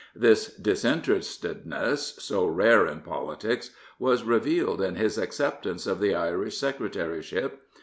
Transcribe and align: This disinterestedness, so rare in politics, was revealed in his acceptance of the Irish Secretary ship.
This 0.15 0.51
disinterestedness, 0.55 2.15
so 2.17 2.47
rare 2.47 2.87
in 2.87 3.01
politics, 3.01 3.69
was 3.99 4.23
revealed 4.23 4.81
in 4.81 4.95
his 4.95 5.19
acceptance 5.19 5.85
of 5.85 5.99
the 5.99 6.15
Irish 6.15 6.57
Secretary 6.57 7.21
ship. 7.21 7.61